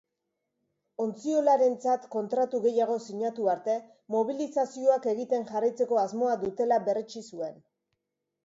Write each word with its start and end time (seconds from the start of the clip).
Ontziolarentzat 1.03 2.07
kontratu 2.15 2.61
gehiago 2.63 2.97
sinatu 3.09 3.49
arte, 3.53 3.75
mobilizazioak 4.15 5.07
egiten 5.15 5.47
jarraitzeko 5.53 6.03
asmoa 6.07 6.35
dutela 6.47 6.81
berretsi 6.89 7.27
zuen. 7.29 7.63